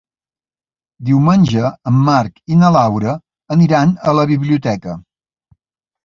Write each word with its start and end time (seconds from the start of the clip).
Diumenge 1.09 1.67
en 1.91 1.99
Marc 2.07 2.39
i 2.55 2.57
na 2.61 2.71
Laura 2.75 3.13
aniran 3.57 3.91
a 4.13 4.15
la 4.21 4.25
biblioteca. 4.33 4.97